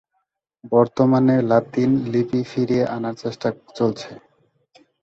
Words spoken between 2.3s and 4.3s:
ফিরিয়ে আনার চেষ্টা চলছে।